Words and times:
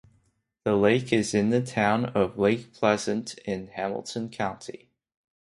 The 0.63 0.75
lake 0.75 1.13
is 1.13 1.35
in 1.35 1.51
the 1.51 1.61
town 1.61 2.05
of 2.05 2.35
Lake 2.35 2.73
Pleasant 2.73 3.35
in 3.45 3.67
Hamilton 3.67 4.29
County. 4.29 4.89